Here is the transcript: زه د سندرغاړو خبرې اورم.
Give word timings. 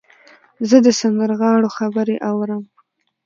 زه 0.69 0.77
د 0.85 0.87
سندرغاړو 0.99 1.67
خبرې 1.77 2.15
اورم. 2.29 2.63